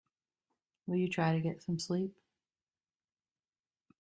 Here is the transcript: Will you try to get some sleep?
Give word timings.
Will 0.87 0.95
you 0.95 1.07
try 1.07 1.31
to 1.33 1.39
get 1.39 1.61
some 1.61 1.77
sleep? 1.77 2.17